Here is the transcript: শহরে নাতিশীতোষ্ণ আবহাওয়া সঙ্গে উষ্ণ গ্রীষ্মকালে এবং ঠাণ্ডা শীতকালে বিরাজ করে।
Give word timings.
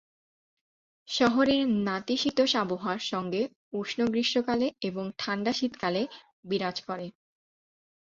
শহরে 1.07 1.55
নাতিশীতোষ্ণ 1.87 2.55
আবহাওয়া 2.61 2.99
সঙ্গে 3.11 3.41
উষ্ণ 3.73 3.99
গ্রীষ্মকালে 4.05 4.67
এবং 4.81 5.05
ঠাণ্ডা 5.17 5.51
শীতকালে 5.53 6.01
বিরাজ 6.45 6.77
করে। 6.81 7.07